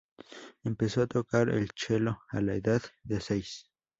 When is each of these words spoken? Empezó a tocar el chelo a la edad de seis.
Empezó 0.63 1.03
a 1.03 1.05
tocar 1.05 1.49
el 1.49 1.69
chelo 1.73 2.23
a 2.31 2.41
la 2.41 2.55
edad 2.55 2.81
de 3.03 3.21
seis. 3.21 3.67